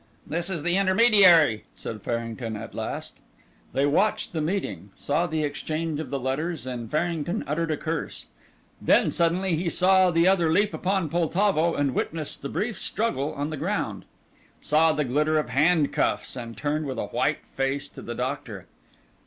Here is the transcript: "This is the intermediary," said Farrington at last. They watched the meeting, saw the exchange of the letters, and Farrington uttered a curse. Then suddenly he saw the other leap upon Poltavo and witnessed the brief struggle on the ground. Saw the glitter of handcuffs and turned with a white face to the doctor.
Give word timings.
"This 0.25 0.49
is 0.49 0.63
the 0.63 0.77
intermediary," 0.77 1.65
said 1.75 2.01
Farrington 2.01 2.55
at 2.57 2.73
last. 2.73 3.19
They 3.71 3.85
watched 3.85 4.33
the 4.33 4.41
meeting, 4.41 4.89
saw 4.95 5.27
the 5.27 5.43
exchange 5.43 5.99
of 5.99 6.09
the 6.09 6.19
letters, 6.19 6.65
and 6.65 6.89
Farrington 6.89 7.43
uttered 7.45 7.69
a 7.69 7.77
curse. 7.77 8.25
Then 8.81 9.11
suddenly 9.11 9.55
he 9.55 9.69
saw 9.69 10.09
the 10.09 10.27
other 10.27 10.51
leap 10.51 10.73
upon 10.73 11.07
Poltavo 11.07 11.75
and 11.75 11.93
witnessed 11.93 12.41
the 12.41 12.49
brief 12.49 12.79
struggle 12.79 13.31
on 13.35 13.51
the 13.51 13.57
ground. 13.57 14.05
Saw 14.59 14.91
the 14.91 15.05
glitter 15.05 15.37
of 15.37 15.49
handcuffs 15.49 16.35
and 16.35 16.57
turned 16.57 16.87
with 16.87 16.97
a 16.97 17.05
white 17.05 17.45
face 17.45 17.87
to 17.89 18.01
the 18.01 18.15
doctor. 18.15 18.65